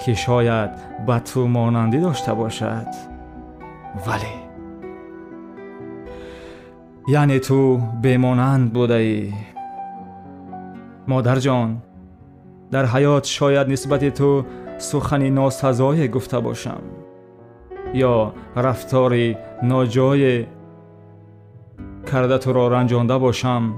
که 0.00 0.14
شاید 0.14 0.70
به 1.06 1.18
تو 1.18 1.48
مانندی 1.48 2.00
داشته 2.00 2.34
باشد. 2.34 2.86
ولی 4.06 4.44
یعنی 7.08 7.38
تو 7.38 7.76
بمانند 7.76 8.72
بوده 8.72 8.94
ای. 8.94 9.32
مادر 11.08 11.36
جان 11.36 11.82
در 12.70 12.86
حیات 12.86 13.24
شاید 13.24 13.68
نسبت 13.68 14.08
تو 14.08 14.44
سخنی 14.78 15.30
ناسزای 15.30 16.08
گفته 16.08 16.40
باشم. 16.40 16.80
یا 17.94 18.32
رفتاری 18.56 19.36
ناجای 19.62 20.46
کرده 22.12 22.38
تو 22.38 22.52
را 22.52 22.68
رنجانده 22.68 23.18
باشم 23.18 23.74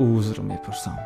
عذر 0.00 0.40
می‌پرسم. 0.40 0.98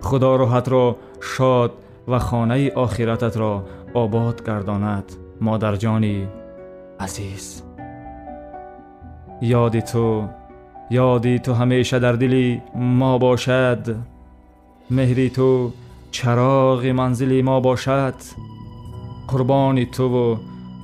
خدا 0.00 0.36
روحت 0.36 0.68
را 0.68 0.96
شاد 1.20 1.72
худо 2.06 2.10
роҳатро 2.10 2.10
шод 2.10 2.10
ва 2.10 2.18
хонаи 2.18 2.68
охирататро 2.68 3.62
обод 3.94 4.42
гардонад 4.42 5.06
модарҷони 5.40 6.28
азиз 6.98 7.62
ёди 9.42 9.80
ту 9.92 10.28
ёди 10.90 11.38
ту 11.38 11.52
ҳамеша 11.52 12.00
дар 12.00 12.16
дили 12.16 12.62
мо 12.74 13.18
бошад 13.18 13.96
меҳри 14.90 15.30
ту 15.30 15.72
чароғи 16.10 16.92
манзили 16.92 17.42
мо 17.42 17.60
бошад 17.60 18.18
қурбони 19.30 19.86
туву 19.96 20.38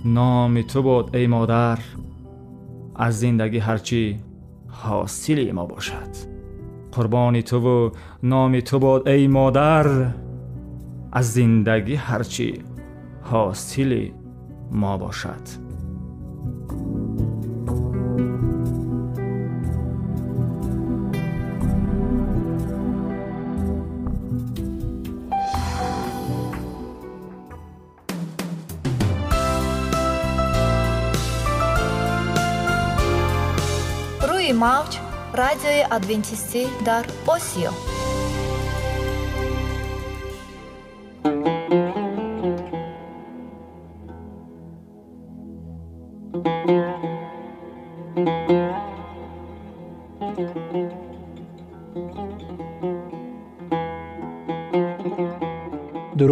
номи 0.04 0.62
ту 0.62 0.82
буд 0.82 1.14
эй 1.14 1.26
модар 1.26 1.78
аз 2.94 3.14
зиндагӣ 3.14 3.60
ҳарчӣ 3.68 4.16
ҳосили 4.82 5.52
мо 5.52 5.66
бошад 5.66 6.12
қурбони 6.94 7.42
туву 7.42 7.92
номи 8.22 8.60
ту 8.60 8.78
буд 8.78 9.08
эй 9.08 9.28
модар 9.28 10.14
аз 11.12 11.26
зиндагӣ 11.34 11.96
ҳарчӣ 12.06 12.50
ҳосили 13.28 14.04
мо 14.80 14.92
бошад. 15.02 15.44
Рӯи 34.28 34.52
мавҷ 34.64 34.92
радиои 35.40 35.82
адвентистӣ 35.96 36.62
дар 36.88 37.04
осиё. 37.34 37.72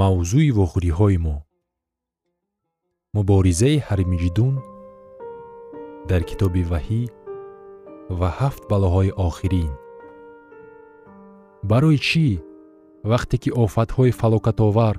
мавзӯи 0.00 0.50
вохӯриҳои 0.58 1.18
мо. 1.24 1.36
Муборизаи 3.16 3.76
ҳармиҷидун 3.86 4.54
дар 6.10 6.22
китоби 6.30 6.62
ваҳӣ 6.72 7.02
ва 8.18 8.28
ҳафт 8.38 8.62
балоҳои 8.70 9.10
охирин. 9.28 9.72
Барои 11.70 11.98
чӣ? 12.08 12.26
Вақте 13.10 13.36
ки 13.42 13.50
офатҳои 13.64 14.16
фалокатовар 14.20 14.96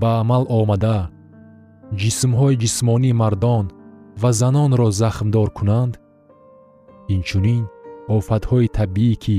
ба 0.00 0.10
амал 0.22 0.44
омада 0.60 0.98
ҷисмҳои 2.00 2.60
ҷисмонии 2.62 3.18
мардон 3.22 3.64
ва 4.22 4.30
занонро 4.40 4.88
захмдор 5.02 5.48
кунанд? 5.58 5.94
Инчунин 7.14 7.62
офатҳои 8.16 8.72
табиӣ 8.78 9.14
ки 9.24 9.38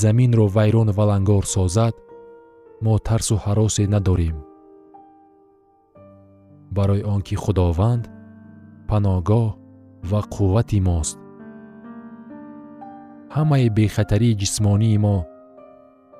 заминро 0.00 0.46
вайрон 0.56 0.88
валангор 0.98 1.44
созад 1.56 1.94
мо 2.84 2.94
тарсу 3.08 3.36
ҳаросе 3.44 3.84
надорем. 3.94 4.36
Барои 6.76 7.02
он 7.12 7.20
ки 7.26 7.34
худованд 7.42 8.04
паноҳгоҳ 8.88 9.46
ва 10.10 10.20
қуввати 10.34 10.78
мост. 10.88 11.18
Ҳамаи 13.36 13.66
бехатарии 13.78 14.38
ҷисмонии 14.42 14.98
мо 15.04 15.16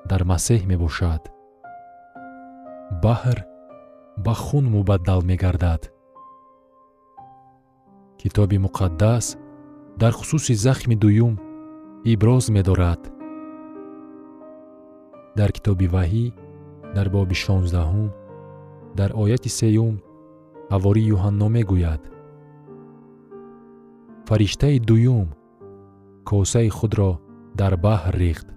дар 0.09 0.21
масеҳ 0.31 0.61
мебошад. 0.71 1.21
Баҳр 3.03 3.37
ба 4.25 4.33
хун 4.43 4.65
мубаддал 4.75 5.21
мегардад. 5.29 5.81
Китоби 8.21 8.57
муқаддас 8.65 9.25
дар 10.01 10.11
хусуси 10.19 10.53
захми 10.65 10.95
дуюм 11.03 11.33
иброз 12.11 12.45
медорад. 12.55 13.01
Дар 15.39 15.49
китоби 15.55 15.87
ваҳӣ 15.95 16.25
дар 16.95 17.07
боби 17.15 17.35
шонздаҳум 17.45 18.09
дар 18.99 19.11
ояти 19.23 19.49
сеюм 19.59 19.95
ҳавори 20.73 21.03
юҳанно 21.15 21.47
мегӯяд. 21.55 22.01
Фариштаи 24.27 24.77
дуюм 24.89 25.27
косаи 26.29 26.69
худро 26.77 27.11
дар 27.59 27.73
баҳр 27.85 28.13
рехт 28.23 28.47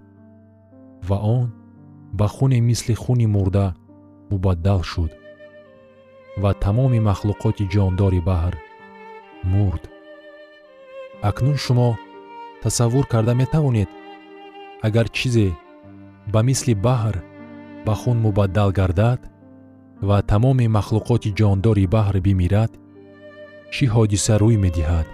ва 1.07 1.17
он 1.37 1.47
ба 2.19 2.27
хуне 2.35 2.59
мисли 2.69 2.93
хуни 3.03 3.27
мурда 3.35 3.67
мубаддал 4.31 4.81
шуд 4.91 5.11
ва 6.41 6.51
тамоми 6.63 6.99
махлуқоти 7.09 7.69
ҷондори 7.73 8.21
баҳр 8.29 8.55
мурд. 9.53 9.83
Акнун 11.29 11.57
шумо 11.65 11.89
тасаввур 12.63 13.05
карда 13.13 13.33
метавонед 13.41 13.89
агар 14.87 15.07
чизе 15.17 15.47
ба 16.33 16.39
мисли 16.49 16.73
баҳр 16.87 17.15
ба 17.85 17.93
хун 17.95 18.17
мубаддал 18.25 18.71
гардад 18.79 19.21
ва 20.07 20.17
тамоми 20.31 20.67
махлуқоти 20.77 21.29
ҷондори 21.39 21.85
баҳр 21.95 22.15
бимирад 22.25 22.71
чӣ 23.73 23.85
ҳодиса 23.93 24.33
рӯй 24.41 24.57
медиҳад. 24.65 25.07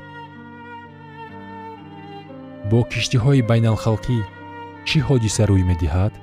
Бо 2.70 2.80
киштиҳои 2.92 3.42
байналхалқӣ 3.50 4.18
чӣ 4.88 4.98
ҳодиса 5.08 5.44
рӯй 5.50 5.64
медиҳад? 5.72 6.14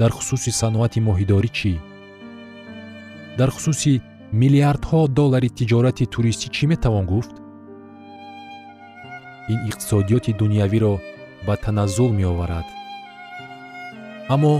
Дар 0.00 0.10
хусуси 0.16 0.50
саноати 0.60 1.00
моҳидорӣ 1.08 1.50
чӣ? 1.58 1.72
Дар 3.38 3.50
хусуси 3.54 3.92
миллиардҳо 4.40 5.00
доллари 5.18 5.50
тиҷорати 5.58 6.04
туристӣ 6.14 6.46
чӣ 6.54 6.64
метавон 6.72 7.04
гуфт? 7.12 7.34
Ин 9.52 9.58
иқтисодиёти 9.70 10.32
дунявиро 10.40 10.94
ба 11.46 11.54
таназзул 11.64 12.10
меоварад. 12.18 12.66
Аммо 14.34 14.54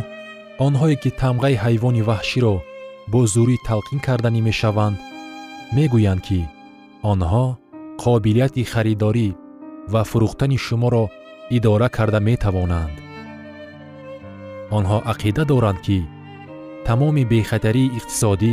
онҳое 0.66 0.96
ки 1.02 1.10
тамғаи 1.22 1.56
ҳайвони 1.64 2.02
ваҳширо 2.10 2.56
бо 3.12 3.20
зурӣ 3.34 3.56
талқин 3.68 3.98
карданӣ 4.06 4.40
мешаванд 4.48 4.98
мегӯянд 5.76 6.20
ки 6.26 6.40
онҳо 7.12 7.46
қобилияти 8.02 8.62
харидорӣ 8.72 9.28
ва 9.92 10.02
фурӯхтани 10.10 10.58
шуморо 10.66 11.04
идора 11.56 11.88
карда 11.96 12.20
метавонанд. 12.28 12.96
Онҳо 14.78 14.98
ақида 15.12 15.42
доранд 15.52 15.80
ки 15.86 15.98
тамоми 16.86 17.24
бехатарии 17.32 17.92
иқтисодӣ 17.98 18.52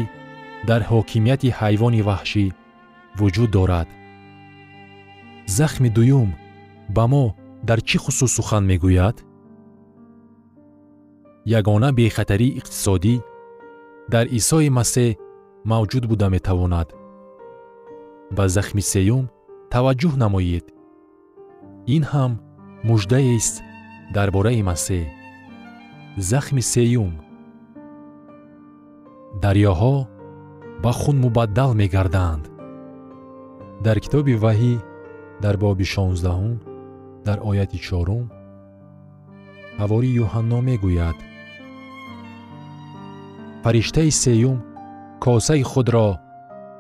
дар 0.69 0.82
ҳокимияти 0.91 1.50
ҳайвони 1.60 2.02
ваҳшӣ 2.10 2.45
вуҷуд 3.19 3.50
дорад. 3.58 3.89
Захми 5.58 5.89
дуюм 5.98 6.30
ба 6.95 7.04
мо 7.12 7.26
дар 7.67 7.80
чӣ 7.88 7.98
хусус 8.04 8.32
сухан 8.38 8.63
мегӯяд 8.72 9.17
ягона 11.45 11.89
бехатарии 11.91 12.58
иқтисодӣ 12.60 13.15
дар 14.13 14.25
исои 14.39 14.69
масеҳ 14.80 15.17
мавҷуд 15.71 16.04
буда 16.12 16.28
метавонад. 16.36 16.88
Ба 18.38 18.45
захми 18.56 18.84
сеюм 18.93 19.25
таваҷҷӯҳ 19.73 20.13
намоед. 20.23 20.65
Ин 21.95 22.04
ҳам 22.12 22.32
муждаест 22.89 23.56
дар 24.15 24.28
бораи 24.36 24.62
масеҳ. 24.69 25.06
Захми 26.30 26.63
сеюм. 26.73 27.13
Дарёҳо 29.43 29.95
ба 30.84 30.91
хун 30.99 31.17
мубаддал 31.25 31.71
мегарданд. 31.82 32.43
Дар 33.86 33.97
китоби 34.04 34.34
ваҳӣ 34.43 34.73
дар 35.43 35.56
боби 35.63 35.86
шонздаҳум 35.93 36.56
дар 37.28 37.38
ояти 37.49 37.78
чорум 37.88 38.25
ҳавори 39.80 40.10
юҳанно 40.23 40.60
мегӯяд 40.69 41.17
фариштаи 43.63 44.12
сеюм 44.24 44.58
косаи 45.24 45.63
худро 45.72 46.10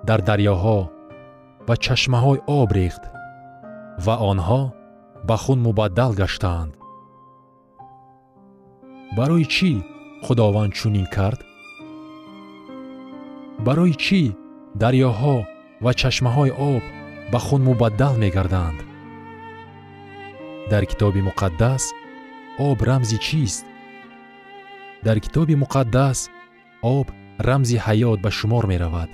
дар 0.07 0.19
дарёҳо 0.29 0.79
ва 1.67 1.75
чашмаҳои 1.85 2.39
об 2.59 2.69
рехт 2.77 3.03
ва 4.05 4.15
онҳо 4.31 4.61
ба 5.27 5.35
хун 5.43 5.59
мубаддал 5.67 6.11
гаштаанд. 6.21 6.71
Барои 9.17 9.45
чӣ 9.55 9.71
худованд 10.25 10.71
чунин 10.77 11.07
кард? 11.15 11.39
Барои 13.65 13.95
чӣ 14.03 14.21
дарёҳо 14.81 15.35
ва 15.83 15.91
чашмаҳои 16.01 16.51
об 16.71 16.83
ба 17.31 17.39
хун 17.45 17.61
мубаддал 17.69 18.13
мегарданд? 18.23 18.79
Дар 20.71 20.83
китоби 20.91 21.21
муқаддас 21.29 21.83
об 22.67 22.79
рамзи 22.87 23.17
чист? 23.27 23.65
Дар 25.05 25.17
китоби 25.25 25.55
муқаддас 25.63 26.19
об 26.81 27.07
рамзи 27.39 27.77
ҳаёт 27.85 28.19
ба 28.21 28.31
шумор 28.31 28.63
меравад. 28.71 29.09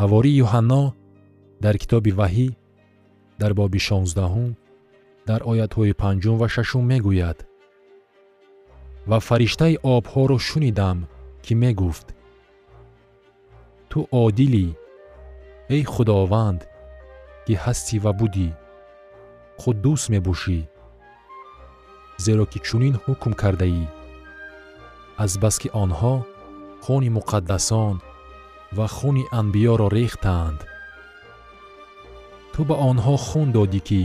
Ҳавори 0.00 0.32
юҳанно 0.44 0.82
дар 1.64 1.74
китоби 1.82 2.12
ваҳӣ 2.20 2.48
дар 3.40 3.52
боби 3.60 3.80
шонздаҳум 3.88 4.50
дар 5.28 5.40
оятҳои 5.52 5.92
панҷум 6.02 6.36
ва 6.38 6.48
шашум 6.54 6.84
мегӯяд 6.92 7.38
ва 9.10 9.18
фариштаи 9.28 9.80
обҳоро 9.96 10.38
шунидам 10.48 10.98
ки 11.44 11.52
мегуфт 11.62 12.08
ту 13.90 13.98
одилӣ 14.24 14.66
эй 15.74 15.82
худованд 15.92 16.60
ки 17.44 17.54
ҳастӣ 17.64 17.96
ва 18.04 18.12
будӣ 18.20 18.48
қуддус 19.60 20.02
мебошӣ 20.12 20.58
зеро 22.24 22.44
ки 22.52 22.58
чунин 22.66 22.94
ҳукм 23.04 23.32
кардаӣ. 23.42 23.84
азбаски 25.24 25.68
онҳо 25.82 26.14
хуни 26.84 27.10
муқаддасон 27.18 27.96
ва 28.76 28.86
хуни 28.96 29.24
анбиёро 29.40 29.86
рехтаанд. 29.96 30.60
ту 32.52 32.60
ба 32.68 32.74
онҳо 32.90 33.14
хун 33.26 33.48
додӣ 33.56 33.80
ки 33.88 34.02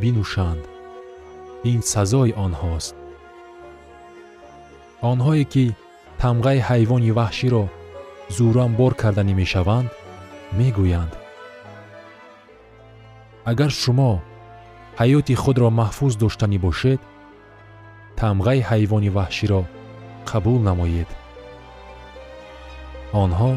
бинӯшанд. 0.00 0.62
ин 1.70 1.80
сазои 1.92 2.32
онҳост. 2.46 2.94
онҳое 5.10 5.44
ки 5.52 5.64
тамғаи 6.22 6.60
ҳайвони 6.68 7.10
ваҳширо 7.18 7.64
зӯран 8.36 8.72
бор 8.80 8.92
карданӣ 9.02 9.34
мешаванд 9.40 9.88
мегӯянд. 10.58 11.12
агар 13.50 13.70
шумо 13.82 14.12
ҳаёти 15.00 15.34
худро 15.42 15.68
маҳфуз 15.80 16.12
доштанӣ 16.22 16.58
бошед 16.66 17.00
тамғаи 18.22 18.60
ҳайвони 18.70 19.10
ваҳширо 19.16 19.62
қабул 20.30 20.58
намоед. 20.68 21.10
Онҳо 23.22 23.52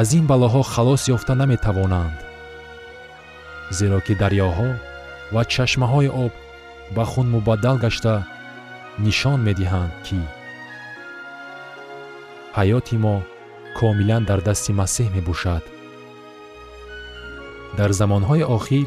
аз 0.00 0.08
ин 0.18 0.24
балоҳо 0.32 0.62
халос 0.72 1.02
ёфта 1.14 1.32
наметавонанд 1.42 2.16
зеро 3.78 3.98
ки 4.06 4.14
дарёҳо 4.22 4.70
ва 5.34 5.42
чашмаҳои 5.54 6.10
об 6.24 6.32
ба 6.96 7.04
хун 7.10 7.26
мубаддал 7.34 7.76
гашта 7.84 8.14
нишон 9.04 9.38
медиҳанд 9.48 9.92
ки 10.06 10.20
ҳаёти 12.58 12.96
мо 13.04 13.16
комилан 13.78 14.22
дар 14.30 14.40
дасти 14.48 14.72
масеҳ 14.80 15.08
мебошад. 15.16 15.64
Дар 17.78 17.90
замонҳои 18.00 18.48
охир 18.56 18.86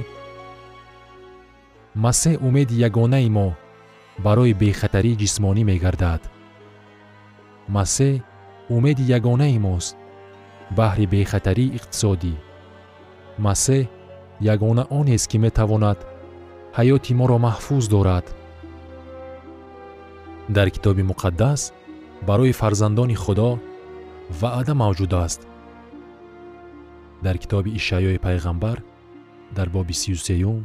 масеҳ 2.05 2.35
умеди 2.47 2.75
ягонаи 2.87 3.29
мо 3.37 3.49
барои 4.23 4.53
бехатарии 4.53 5.19
ҷисмонӣ 5.21 5.63
мегардад. 5.71 6.21
Масеҳ 7.75 8.15
умеди 8.75 9.03
ягонаи 9.17 9.57
мост 9.67 9.95
баҳри 10.77 11.05
бехатарии 11.13 11.73
иқтисодӣ. 11.77 12.33
Масеҳ 13.45 13.83
ягона 14.53 14.83
онест 14.99 15.27
ки 15.31 15.37
метавонад 15.45 15.99
ҳаёти 16.77 17.11
моро 17.19 17.37
маҳфуз 17.47 17.85
дорад. 17.95 18.25
Дар 20.55 20.67
китоби 20.75 21.03
муқаддас 21.11 21.61
барои 22.27 22.57
фарзандони 22.59 23.15
худо 23.23 23.49
ваъда 24.41 24.73
мавҷуд 24.81 25.13
аст. 25.25 25.41
Дар 27.25 27.35
китоби 27.43 27.75
ишаъёи 27.79 28.17
пайғамбар 28.25 28.77
дар 29.57 29.67
боби 29.75 29.93
сию 30.01 30.17
сеюм 30.27 30.59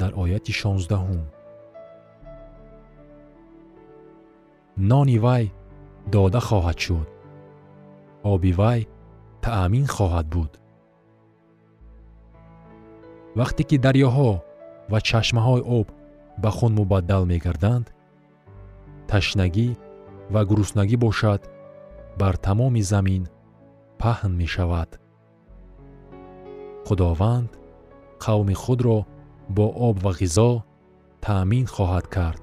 дар 0.00 0.12
ояти 0.22 0.52
шонздаҳум 0.60 1.22
нони 4.76 5.18
вай 5.18 5.52
дода 6.12 6.40
хоҳад 6.40 6.78
шуд. 6.78 7.08
Оби 8.22 8.52
вай 8.52 8.80
таъмин 9.42 9.86
хоҳад 9.86 10.26
буд. 10.34 10.52
Вақте 13.38 13.62
ки 13.68 13.76
дарёҳо 13.84 14.30
ва 14.90 14.98
чашмаҳои 15.08 15.62
об 15.78 15.88
ба 16.42 16.50
хун 16.56 16.72
мубаддал 16.78 17.24
мегарданд 17.32 17.86
ташнагӣ 19.10 19.68
ва 20.32 20.40
гуруснагӣ 20.48 20.96
бошад 21.04 21.40
бар 22.20 22.34
тамоми 22.46 22.82
замин 22.92 23.22
паҳн 24.00 24.32
мешавад. 24.42 24.90
Худованд 26.86 27.50
қавми 28.24 28.54
худро 28.62 28.98
бо 29.56 29.66
об 29.88 29.96
ва 30.04 30.12
ғизо 30.20 30.50
таъмин 31.24 31.66
хоҳад 31.74 32.06
кард 32.16 32.42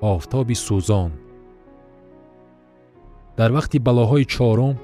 офтоби 0.00 0.54
сӯзон. 0.54 1.12
Дар 3.38 3.50
вақти 3.52 3.78
балоҳои 3.78 4.24
чорум 4.24 4.76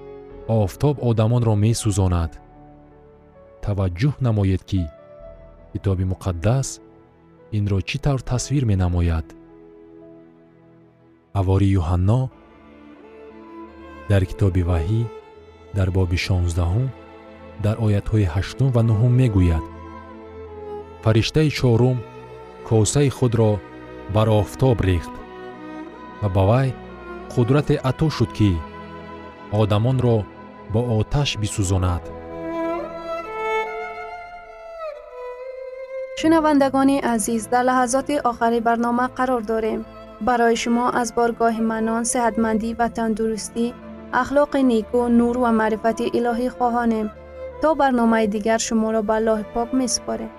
офтоб 0.49 0.97
одамонро 1.09 1.55
месӯзонад. 1.65 2.33
Таваҷҷӯҳ 3.65 4.15
намоед 4.27 4.63
ки 4.71 4.83
китоби 5.73 6.05
муқаддас 6.13 6.69
инро 7.57 7.79
чӣ 7.89 7.97
тавр 8.05 8.21
тасвир 8.31 8.65
менамояд? 8.65 9.27
Ҳавори 11.37 11.69
юҳанно 11.81 12.21
дар 14.11 14.23
китоби 14.31 14.63
ваҳӣ 14.71 15.03
дар 15.77 15.89
боби 15.97 16.19
шонздаҳум 16.27 16.89
дар 17.65 17.77
оятҳои 17.87 18.31
ҳаштум 18.35 18.69
ва 18.77 18.83
нуҳум 18.89 19.13
мегӯяд. 19.21 19.65
Фариштаи 21.05 21.51
чорум 21.59 21.99
косаи 22.69 23.11
худро 23.19 23.53
бар 24.15 24.29
офтоб 24.29 24.81
рехт 24.89 25.15
ва 26.23 26.29
ба 26.35 26.43
вай 26.51 26.69
қудрате 27.35 27.77
ато 27.91 28.07
шуд 28.17 28.31
ки 28.39 28.51
одамонро 29.61 30.17
бо 30.73 30.81
оташ 30.99 31.31
бисӯзонад 31.41 32.03
шунавандагони 36.21 36.97
азиз 37.15 37.43
дар 37.53 37.65
лаҳазоти 37.69 38.17
охари 38.31 38.61
барнома 38.67 39.07
қарор 39.19 39.43
дорем 39.53 39.81
барои 40.29 40.57
шумо 40.63 40.87
аз 41.01 41.09
боргоҳи 41.19 41.63
манон 41.73 42.03
сеҳатмандӣ 42.13 42.71
ва 42.79 42.89
тандурустӣ 42.97 43.67
ахлоқи 44.23 44.61
неку 44.73 45.01
нур 45.19 45.35
ва 45.45 45.51
маърифати 45.61 46.07
илоҳӣ 46.19 46.49
хоҳонем 46.57 47.07
то 47.63 47.69
барномаи 47.81 48.27
дигар 48.35 48.61
шуморо 48.69 49.01
ба 49.09 49.15
аллоҳи 49.21 49.47
пок 49.55 49.69
месупорем 49.81 50.31